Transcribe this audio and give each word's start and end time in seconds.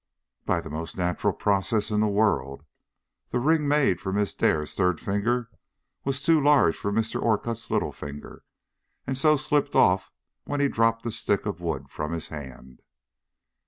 "By 0.47 0.61
the 0.61 0.69
most 0.71 0.97
natural 0.97 1.31
process 1.31 1.91
in 1.91 1.99
the 1.99 2.07
world. 2.07 2.65
The 3.29 3.37
ring 3.37 3.67
made 3.67 4.01
for 4.01 4.11
Miss 4.11 4.33
Dare's 4.33 4.73
third 4.73 4.99
finger 4.99 5.51
was 6.05 6.23
too 6.23 6.41
large 6.41 6.75
for 6.75 6.91
Mr. 6.91 7.21
Orcutt's 7.21 7.69
little 7.69 7.91
finger, 7.91 8.43
and 9.05 9.15
so 9.15 9.37
slipped 9.37 9.75
off 9.75 10.11
when 10.43 10.59
he 10.59 10.69
dropped 10.69 11.03
the 11.03 11.11
stick 11.11 11.45
of 11.45 11.61
wood 11.61 11.91
from 11.91 12.13
his 12.13 12.29
hand." 12.29 12.81